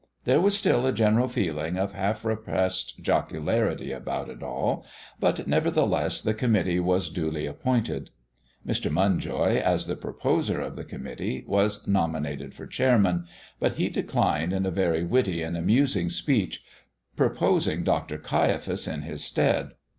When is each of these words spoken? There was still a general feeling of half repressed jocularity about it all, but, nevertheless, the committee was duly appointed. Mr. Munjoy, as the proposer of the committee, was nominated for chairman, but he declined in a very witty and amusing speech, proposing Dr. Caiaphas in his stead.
There 0.23 0.41
was 0.41 0.57
still 0.57 0.87
a 0.87 0.91
general 0.93 1.27
feeling 1.27 1.77
of 1.77 1.93
half 1.93 2.25
repressed 2.25 2.99
jocularity 3.03 3.91
about 3.91 4.29
it 4.29 4.41
all, 4.41 4.83
but, 5.19 5.45
nevertheless, 5.47 6.23
the 6.23 6.33
committee 6.33 6.79
was 6.79 7.11
duly 7.11 7.45
appointed. 7.45 8.09
Mr. 8.65 8.91
Munjoy, 8.91 9.61
as 9.61 9.85
the 9.85 9.95
proposer 9.95 10.59
of 10.59 10.75
the 10.75 10.83
committee, 10.85 11.43
was 11.45 11.85
nominated 11.85 12.55
for 12.55 12.65
chairman, 12.65 13.25
but 13.59 13.73
he 13.73 13.89
declined 13.89 14.53
in 14.53 14.65
a 14.65 14.71
very 14.71 15.03
witty 15.03 15.43
and 15.43 15.55
amusing 15.55 16.09
speech, 16.09 16.63
proposing 17.15 17.83
Dr. 17.83 18.17
Caiaphas 18.17 18.87
in 18.87 19.03
his 19.03 19.23
stead. 19.23 19.73